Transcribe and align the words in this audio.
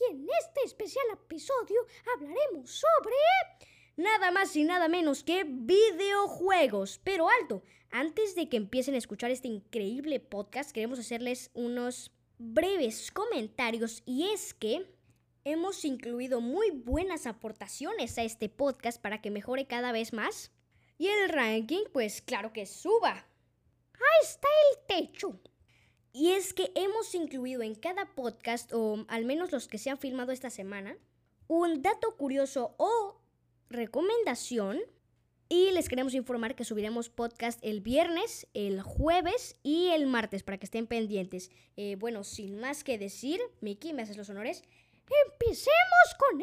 y 0.00 0.12
en 0.12 0.26
este 0.40 0.60
especial 0.64 1.04
episodio 1.12 1.86
hablaremos 2.14 2.70
sobre... 2.70 3.16
Nada 3.96 4.30
más 4.30 4.54
y 4.54 4.62
nada 4.62 4.86
menos 4.86 5.24
que 5.24 5.44
videojuegos. 5.44 7.00
Pero 7.02 7.28
alto, 7.28 7.64
antes 7.90 8.36
de 8.36 8.48
que 8.48 8.56
empiecen 8.56 8.94
a 8.94 8.98
escuchar 8.98 9.32
este 9.32 9.48
increíble 9.48 10.20
podcast, 10.20 10.70
queremos 10.70 11.00
hacerles 11.00 11.50
unos 11.52 12.12
breves 12.38 13.10
comentarios 13.10 14.04
y 14.06 14.30
es 14.30 14.54
que 14.54 14.94
hemos 15.42 15.84
incluido 15.84 16.40
muy 16.40 16.70
buenas 16.70 17.26
aportaciones 17.26 18.16
a 18.18 18.22
este 18.22 18.48
podcast 18.48 19.02
para 19.02 19.20
que 19.20 19.32
mejore 19.32 19.66
cada 19.66 19.90
vez 19.90 20.12
más. 20.12 20.52
Y 20.96 21.08
el 21.08 21.28
ranking, 21.28 21.84
pues 21.92 22.22
claro 22.22 22.52
que 22.52 22.66
suba. 22.66 23.26
Ahí 23.94 24.22
está 24.22 24.48
el 24.70 24.86
techo. 24.86 25.40
Y 26.18 26.32
es 26.32 26.52
que 26.52 26.72
hemos 26.74 27.14
incluido 27.14 27.62
en 27.62 27.76
cada 27.76 28.06
podcast, 28.16 28.72
o 28.72 29.04
al 29.06 29.24
menos 29.24 29.52
los 29.52 29.68
que 29.68 29.78
se 29.78 29.88
han 29.88 29.98
filmado 29.98 30.32
esta 30.32 30.50
semana, 30.50 30.96
un 31.46 31.80
dato 31.80 32.16
curioso 32.16 32.74
o 32.76 33.20
recomendación. 33.70 34.80
Y 35.48 35.70
les 35.70 35.88
queremos 35.88 36.14
informar 36.14 36.56
que 36.56 36.64
subiremos 36.64 37.08
podcast 37.08 37.60
el 37.62 37.82
viernes, 37.82 38.48
el 38.52 38.82
jueves 38.82 39.58
y 39.62 39.90
el 39.90 40.08
martes 40.08 40.42
para 40.42 40.58
que 40.58 40.64
estén 40.64 40.88
pendientes. 40.88 41.52
Eh, 41.76 41.94
bueno, 42.00 42.24
sin 42.24 42.58
más 42.58 42.82
que 42.82 42.98
decir, 42.98 43.40
Miki, 43.60 43.92
¿me 43.92 44.02
haces 44.02 44.16
los 44.16 44.28
honores? 44.28 44.64
Empecemos 45.26 46.16
con 46.18 46.42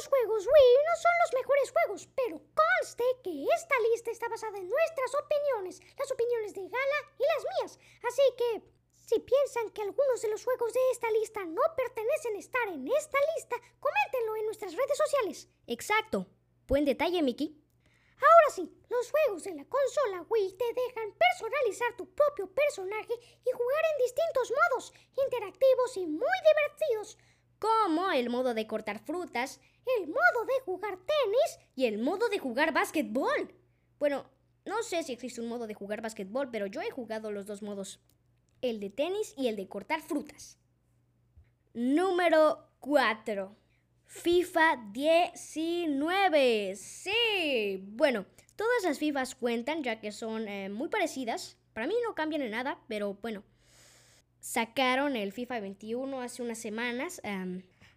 los 0.00 0.08
juegos 0.08 0.46
Wii 0.46 0.76
no 0.88 0.96
son 0.96 1.12
los 1.20 1.32
mejores 1.42 1.72
juegos, 1.72 2.08
pero 2.16 2.40
conste 2.56 3.04
que 3.22 3.44
esta 3.54 3.74
lista 3.92 4.10
está 4.10 4.28
basada 4.28 4.56
en 4.56 4.66
nuestras 4.66 5.12
opiniones, 5.14 5.80
las 5.98 6.10
opiniones 6.10 6.54
de 6.54 6.62
Gala 6.62 7.00
y 7.18 7.24
las 7.28 7.44
mías. 7.44 7.78
Así 8.08 8.22
que, 8.38 8.62
si 8.96 9.20
piensan 9.20 9.68
que 9.68 9.82
algunos 9.82 10.22
de 10.22 10.30
los 10.30 10.42
juegos 10.42 10.72
de 10.72 10.80
esta 10.92 11.10
lista 11.10 11.44
no 11.44 11.60
pertenecen 11.76 12.34
a 12.34 12.38
estar 12.38 12.68
en 12.68 12.88
esta 12.88 13.18
lista, 13.36 13.56
coméntenlo 13.78 14.36
en 14.36 14.46
nuestras 14.46 14.72
redes 14.72 14.96
sociales. 14.96 15.48
Exacto. 15.66 16.26
Buen 16.66 16.86
detalle, 16.86 17.22
Mickey. 17.22 17.62
Ahora 18.16 18.48
sí, 18.54 18.72
los 18.88 19.10
juegos 19.10 19.44
de 19.44 19.54
la 19.54 19.66
consola 19.66 20.24
Wii 20.30 20.56
te 20.56 20.72
dejan 20.72 21.12
personalizar 21.12 21.94
tu 21.98 22.08
propio 22.14 22.46
personaje 22.54 23.12
y 23.44 23.50
jugar 23.52 23.84
en 23.92 24.04
distintos 24.04 24.50
modos, 24.50 24.94
interactivos 25.24 25.96
y 25.98 26.06
muy 26.06 26.38
divertidos, 26.48 27.18
Como 27.58 28.10
el 28.12 28.30
modo 28.30 28.54
de 28.54 28.66
cortar 28.66 29.04
frutas 29.04 29.60
el 29.98 30.08
modo 30.08 30.44
de 30.46 30.60
jugar 30.64 30.96
tenis 30.96 31.58
y 31.74 31.86
el 31.86 31.98
modo 31.98 32.28
de 32.28 32.38
jugar 32.38 32.72
básquetbol. 32.72 33.54
Bueno, 33.98 34.24
no 34.64 34.82
sé 34.82 35.02
si 35.02 35.12
existe 35.12 35.40
un 35.40 35.48
modo 35.48 35.66
de 35.66 35.74
jugar 35.74 36.02
básquetbol, 36.02 36.50
pero 36.50 36.66
yo 36.66 36.80
he 36.80 36.90
jugado 36.90 37.32
los 37.32 37.46
dos 37.46 37.62
modos. 37.62 38.00
El 38.62 38.78
de 38.80 38.90
tenis 38.90 39.34
y 39.36 39.48
el 39.48 39.56
de 39.56 39.68
cortar 39.68 40.02
frutas. 40.02 40.58
Número 41.72 42.68
4. 42.80 43.56
FIFA 44.06 44.90
19. 44.92 46.76
Sí. 46.76 47.84
Bueno, 47.92 48.26
todas 48.56 48.82
las 48.84 48.98
FIFAs 48.98 49.34
cuentan 49.34 49.82
ya 49.82 50.00
que 50.00 50.12
son 50.12 50.48
eh, 50.48 50.68
muy 50.68 50.88
parecidas. 50.88 51.56
Para 51.72 51.86
mí 51.86 51.94
no 52.04 52.14
cambian 52.14 52.42
en 52.42 52.50
nada, 52.50 52.80
pero 52.88 53.14
bueno. 53.14 53.44
Sacaron 54.40 55.16
el 55.16 55.32
FIFA 55.32 55.60
21 55.60 56.20
hace 56.20 56.42
unas 56.42 56.58
semanas. 56.58 57.20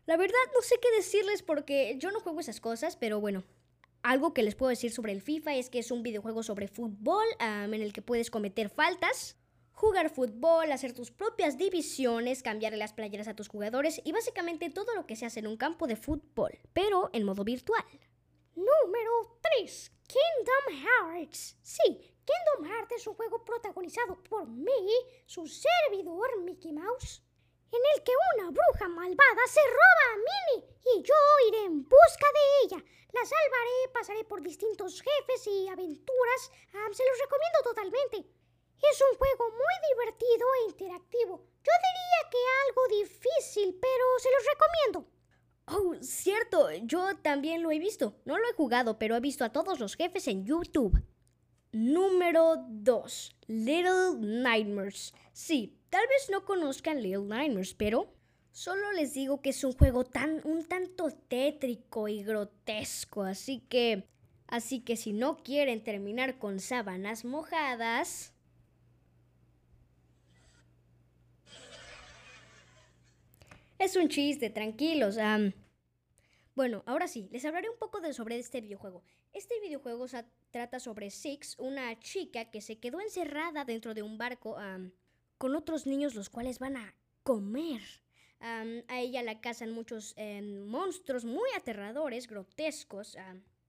La 0.05 0.17
verdad 0.17 0.35
no 0.53 0.61
sé 0.61 0.75
qué 0.81 0.91
decirles 0.95 1.43
porque 1.43 1.97
yo 1.99 2.11
no 2.11 2.19
juego 2.19 2.39
esas 2.39 2.59
cosas, 2.59 2.95
pero 2.95 3.19
bueno. 3.19 3.43
Algo 4.01 4.33
que 4.33 4.43
les 4.43 4.55
puedo 4.55 4.69
decir 4.69 4.91
sobre 4.91 5.13
el 5.13 5.21
FIFA 5.21 5.55
es 5.55 5.69
que 5.69 5.79
es 5.79 5.89
un 5.89 6.03
videojuego 6.03 6.43
sobre 6.43 6.67
fútbol 6.67 7.23
en 7.39 7.73
el 7.73 7.93
que 7.93 8.01
puedes 8.01 8.29
cometer 8.29 8.69
faltas, 8.69 9.37
jugar 9.71 10.09
fútbol, 10.09 10.73
hacer 10.73 10.91
tus 10.91 11.09
propias 11.09 11.57
divisiones, 11.57 12.43
cambiarle 12.43 12.77
las 12.77 12.91
playeras 12.91 13.29
a 13.29 13.35
tus 13.35 13.47
jugadores 13.47 14.01
y 14.03 14.11
básicamente 14.11 14.69
todo 14.69 14.93
lo 14.93 15.07
que 15.07 15.15
se 15.15 15.25
hace 15.25 15.39
en 15.39 15.47
un 15.47 15.55
campo 15.55 15.87
de 15.87 15.95
fútbol, 15.95 16.59
pero 16.73 17.09
en 17.13 17.23
modo 17.23 17.45
virtual. 17.45 17.85
Número 18.55 19.39
3. 19.57 19.91
Kingdom 20.05 20.85
Hearts. 20.85 21.57
Sí, 21.61 22.15
Kingdom 22.25 22.69
Hearts 22.69 22.95
es 22.97 23.07
un 23.07 23.15
juego 23.15 23.43
protagonizado 23.45 24.21
por 24.23 24.47
mí, 24.47 24.91
su 25.25 25.47
servidor 25.47 26.41
Mickey 26.43 26.73
Mouse, 26.73 27.23
en 27.73 27.83
el 27.93 28.03
que 28.03 28.13
una 28.35 28.51
bruja 28.51 28.87
malvada 28.87 29.43
se 29.47 29.61
roba 29.65 30.05
a 30.13 30.21
Minnie 30.27 30.73
y 30.93 31.01
yo 31.01 31.15
iré 31.47 31.65
en 31.65 31.83
busca 31.83 32.27
de 32.37 32.43
ella. 32.63 32.79
La 33.13 33.25
salvaré, 33.25 33.93
pasaré 33.93 34.23
por 34.23 34.41
distintos 34.41 35.01
jefes 35.01 35.47
y 35.47 35.67
aventuras. 35.67 36.51
Ah, 36.73 36.87
se 36.91 37.03
los 37.05 37.19
recomiendo 37.19 37.59
totalmente. 37.63 38.17
Es 38.91 39.01
un 39.01 39.17
juego 39.17 39.49
muy 39.49 39.75
divertido 39.89 40.47
e 40.53 40.69
interactivo. 40.69 41.37
Yo 41.63 41.73
diría 41.87 42.21
que 42.31 42.37
algo 42.67 42.87
difícil, 43.01 43.79
pero 43.81 44.05
se 44.19 44.29
los 44.31 44.45
recomiendo. 44.53 45.13
Oh, 45.65 45.95
cierto, 46.03 46.69
yo 46.83 47.15
también 47.21 47.63
lo 47.63 47.71
he 47.71 47.79
visto. 47.79 48.19
No 48.25 48.37
lo 48.37 48.49
he 48.49 48.53
jugado, 48.53 48.99
pero 48.99 49.15
he 49.15 49.21
visto 49.21 49.45
a 49.45 49.51
todos 49.51 49.79
los 49.79 49.95
jefes 49.95 50.27
en 50.27 50.45
YouTube. 50.45 51.01
Número 51.71 52.57
2. 52.67 53.35
Little 53.47 54.19
Nightmares. 54.19 55.13
Sí, 55.31 55.79
tal 55.93 56.07
vez 56.07 56.27
no 56.31 56.43
conozcan 56.43 57.03
Little 57.03 57.27
Nightmares, 57.27 57.75
pero 57.75 58.11
solo 58.51 58.91
les 58.93 59.13
digo 59.13 59.43
que 59.43 59.51
es 59.51 59.63
un 59.63 59.73
juego 59.73 60.03
tan 60.03 60.41
un 60.43 60.65
tanto 60.65 61.11
tétrico 61.11 62.07
y 62.07 62.23
grotesco, 62.23 63.21
así 63.21 63.59
que 63.69 64.07
así 64.47 64.79
que 64.79 64.97
si 64.97 65.13
no 65.13 65.37
quieren 65.37 65.83
terminar 65.83 66.39
con 66.39 66.59
sábanas 66.59 67.25
mojadas, 67.25 68.33
Es 73.77 73.97
un 73.97 74.07
chiste, 74.07 74.49
tranquilos. 74.49 75.17
am. 75.17 75.51
Bueno, 76.55 76.83
ahora 76.85 77.07
sí, 77.07 77.27
les 77.31 77.43
hablaré 77.43 77.69
un 77.69 77.77
poco 77.77 77.99
de, 77.99 78.13
sobre 78.13 78.39
este 78.39 78.61
videojuego. 78.61 79.03
Este 79.33 79.59
videojuego 79.59 80.05
trata 80.51 80.79
sobre 80.79 81.09
Six, 81.09 81.59
una 81.59 81.99
chica 81.99 82.49
que 82.49 82.61
se 82.61 82.79
quedó 82.79 83.01
encerrada 83.01 83.65
dentro 83.65 83.93
de 83.93 84.01
un 84.01 84.17
barco 84.17 84.57
con 85.43 85.57
otros 85.57 85.85
niños 85.85 86.15
los 86.15 86.29
cuales 86.29 86.57
van 86.57 86.77
a 86.77 86.95
comer. 87.21 87.81
A 88.39 89.01
ella 89.01 89.21
la 89.23 89.41
cazan 89.41 89.73
muchos 89.73 90.13
em, 90.15 90.65
monstruos 90.65 91.25
muy 91.25 91.49
aterradores, 91.57 92.27
grotescos 92.27 93.17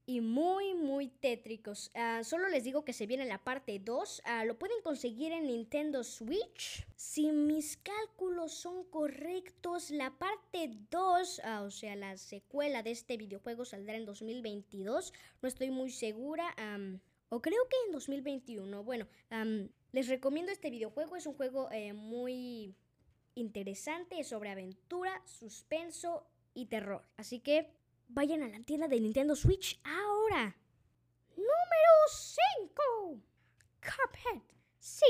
y 0.07 0.21
muy, 0.21 0.75
muy 0.75 1.09
tétricos. 1.09 1.91
Ah, 1.95 2.23
solo 2.23 2.49
les 2.49 2.63
digo 2.63 2.85
que 2.85 2.93
se 2.93 3.09
viene 3.09 3.25
la 3.25 3.43
parte 3.43 3.81
2. 3.81 4.23
Ah, 4.25 4.45
lo 4.45 4.57
pueden 4.57 4.81
conseguir 4.85 5.33
en 5.33 5.49
Nintendo 5.49 6.05
Switch. 6.05 6.87
Si 6.95 7.33
mis 7.33 7.77
cálculos 7.77 8.53
son 8.53 8.85
correctos, 8.85 9.91
la 9.91 10.17
parte 10.17 10.71
2, 10.93 11.41
ah, 11.43 11.63
o 11.63 11.73
sea, 11.73 11.97
la 11.97 12.17
secuela 12.17 12.85
de 12.85 12.93
este 12.93 13.17
videojuego 13.17 13.65
saldrá 13.65 13.97
en 13.97 14.07
2022. 14.07 15.13
No 15.43 15.49
estoy 15.49 15.73
muy 15.73 15.91
segura. 15.91 16.55
o 17.31 17.43
creo 17.43 17.69
que 17.69 17.77
en 17.87 17.93
2021. 17.93 18.85
Bueno, 18.85 19.09
les 19.95 20.09
recomiendo 20.09 20.51
este 20.51 20.71
videojuego. 20.71 21.15
Es 21.15 21.25
un 21.25 21.35
juego 21.35 21.71
eh, 21.71 21.93
muy 21.93 22.75
interesante. 23.37 24.19
Es 24.19 24.29
sobre 24.29 24.51
aventura, 24.51 25.23
suspenso 25.25 26.27
y 26.53 26.67
terror. 26.67 27.07
Así 27.17 27.39
que 27.39 27.71
vayan 28.09 28.43
a 28.43 28.49
la 28.49 28.59
tienda 28.65 28.89
de 28.89 29.01
Nintendo 29.01 29.37
Switch 29.37 29.81
ahora. 29.85 30.57
Número 31.37 31.93
5. 32.09 33.23
Cuphead. 33.81 34.43
Sí, 34.81 35.07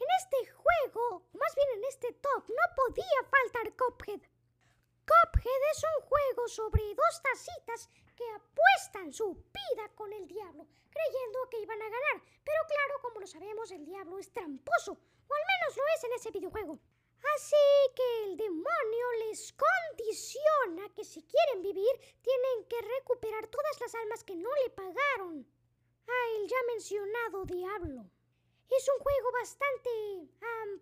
en 0.00 0.08
este 0.18 0.50
juego, 0.50 1.28
más 1.34 1.54
bien 1.54 1.68
en 1.76 1.84
este 1.84 2.12
top, 2.14 2.48
no 2.48 2.74
podía 2.74 3.04
faltar 3.30 3.76
Cuphead. 3.76 4.20
Cuphead 5.04 5.62
es 5.72 5.84
un 5.84 6.06
juego 6.06 6.48
sobre 6.48 6.82
dos 6.94 7.22
tacitas 7.22 7.90
que 8.16 8.24
apuestan 8.30 9.12
su 9.12 9.34
vida 9.34 9.88
con 9.94 10.12
el 10.12 10.26
diablo, 10.26 10.66
creyendo 10.90 11.48
que 11.50 11.66
van 11.66 11.80
a 11.82 11.88
ganar. 11.88 12.22
Pero 12.44 12.58
claro, 12.68 13.00
como 13.02 13.20
lo 13.20 13.26
sabemos, 13.26 13.70
el 13.70 13.84
diablo 13.84 14.18
es 14.18 14.32
tramposo. 14.32 14.92
O 14.92 15.34
al 15.34 15.42
menos 15.46 15.76
lo 15.76 15.82
es 15.96 16.04
en 16.04 16.12
ese 16.12 16.30
videojuego. 16.30 16.78
Así 17.36 17.56
que 17.94 18.24
el 18.24 18.36
demonio 18.36 19.06
les 19.28 19.52
condiciona 19.52 20.92
que 20.94 21.04
si 21.04 21.22
quieren 21.22 21.62
vivir, 21.62 21.92
tienen 22.20 22.64
que 22.68 22.80
recuperar 22.80 23.46
todas 23.46 23.80
las 23.80 23.94
almas 23.94 24.24
que 24.24 24.34
no 24.34 24.50
le 24.64 24.70
pagaron 24.70 25.46
a 26.06 26.36
el 26.36 26.48
ya 26.48 26.56
mencionado 26.66 27.44
diablo. 27.44 28.10
Es 28.68 28.88
un 28.88 28.98
juego 29.02 29.32
bastante, 29.32 29.90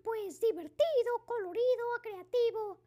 pues, 0.02 0.40
divertido, 0.40 1.26
colorido, 1.26 1.86
creativo. 2.02 2.78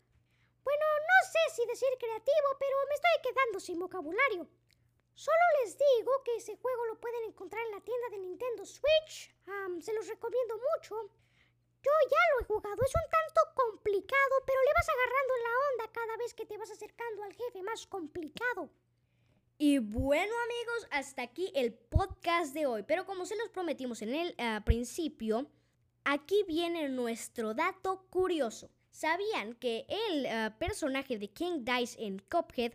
Bueno, 0.63 0.85
no 1.11 1.17
sé 1.29 1.55
si 1.55 1.65
decir 1.67 1.89
creativo, 1.99 2.47
pero 2.59 2.75
me 2.87 2.95
estoy 2.95 3.31
quedando 3.31 3.59
sin 3.59 3.79
vocabulario. 3.79 4.47
Solo 5.15 5.45
les 5.61 5.77
digo 5.77 6.11
que 6.23 6.35
ese 6.37 6.55
juego 6.55 6.85
lo 6.85 6.99
pueden 6.99 7.25
encontrar 7.25 7.63
en 7.65 7.71
la 7.71 7.81
tienda 7.81 8.09
de 8.09 8.17
Nintendo 8.17 8.65
Switch. 8.65 9.35
se 9.81 9.93
los 9.93 10.07
recomiendo 10.07 10.55
mucho. 10.57 10.95
Yo 11.83 11.91
ya 12.09 12.23
lo 12.33 12.41
he 12.41 12.45
jugado, 12.45 12.81
es 12.81 12.93
un 12.95 13.09
tanto 13.11 13.61
complicado, 13.61 14.35
pero 14.45 14.59
le 14.63 14.73
vas 14.73 14.89
agarrando 14.89 15.33
la 15.37 15.53
onda 15.69 15.91
cada 15.91 16.17
vez 16.17 16.33
que 16.33 16.45
te 16.45 16.57
vas 16.57 16.71
acercando 16.71 17.23
al 17.23 17.33
jefe 17.33 17.61
más 17.61 17.85
complicado. 17.85 18.69
Y 19.57 19.77
bueno 19.79 20.33
amigos, 20.45 20.87
hasta 20.91 21.21
aquí 21.21 21.51
el 21.53 21.73
podcast 21.73 22.53
de 22.53 22.65
hoy. 22.65 22.83
Pero 22.83 23.05
como 23.05 23.25
se 23.25 23.35
los 23.35 23.49
prometimos 23.49 24.01
en 24.01 24.13
el 24.13 24.35
ah, 24.39 24.61
principio, 24.65 25.45
aquí 26.05 26.43
viene 26.47 26.89
nuestro 26.89 27.53
dato 27.53 28.07
curioso. 28.09 28.69
¿Sabían 28.93 29.55
que 29.55 29.87
el 29.89 30.27
ah, 30.27 30.55
personaje 30.59 31.17
de 31.17 31.27
King 31.27 31.65
Dice 31.65 31.99
en 31.99 32.19
Cuphead 32.19 32.73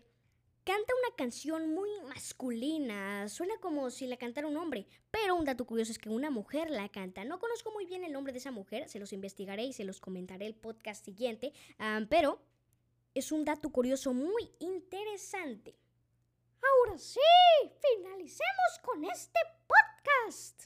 canta 0.65 0.93
una 1.07 1.17
canción 1.17 1.73
muy 1.73 1.89
masculina? 2.09 3.29
Suena 3.29 3.55
como 3.61 3.89
si 3.91 4.09
la 4.09 4.17
cantara 4.17 4.49
un 4.49 4.57
hombre. 4.57 4.89
Pero 5.13 5.37
un 5.37 5.45
dato 5.45 5.65
curioso 5.65 5.93
es 5.93 5.99
que 5.99 6.09
una 6.09 6.31
mujer 6.31 6.71
la 6.71 6.89
canta. 6.89 7.25
No 7.25 7.39
conozco 7.39 7.71
muy 7.71 7.87
bien 7.87 8.03
el 8.03 8.13
nombre 8.13 8.33
de 8.33 8.41
esa 8.41 8.51
mujer, 8.51 8.89
se 8.89 8.99
los 8.99 9.13
investigaré 9.13 9.63
y 9.63 9.73
se 9.73 9.85
los 9.85 10.01
comentaré 10.01 10.47
el 10.47 10.57
podcast 10.57 11.05
siguiente. 11.05 11.53
Pero 12.11 12.43
es 13.15 13.31
un 13.31 13.45
dato 13.45 13.71
curioso 13.71 14.13
muy 14.13 14.51
interesante. 14.59 15.77
Ahora 16.61 16.99
sí, 16.99 17.21
finalicemos 17.81 18.79
con 18.83 19.05
este 19.05 19.39
podcast. 19.69 20.65